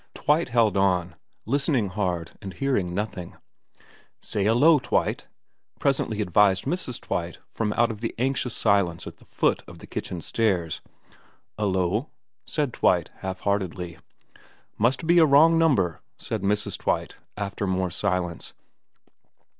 [0.15, 1.15] Twite held on,
[1.45, 3.35] listening hard and hearing nothing.'
[4.19, 5.27] Say 'Ullo, Twite,'
[5.77, 6.99] presently advised Mrs.
[6.99, 10.81] Twite from out of the anxious silence at the foot of the kitchen stairs.'
[11.59, 12.07] 'Ullo,'
[12.47, 13.99] said Twite half heartedly.
[14.39, 16.79] * Must be a wrong number,' said Mrs.
[16.79, 18.55] Twite, after more silence.